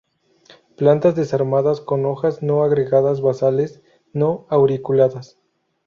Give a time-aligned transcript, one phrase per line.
[0.77, 5.37] Plantas desarmadas con hojas no agregadas basales; no auriculadas.